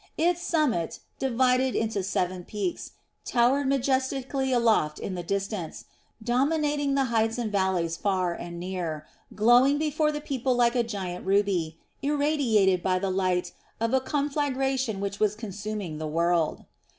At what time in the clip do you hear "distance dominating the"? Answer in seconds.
5.21-7.03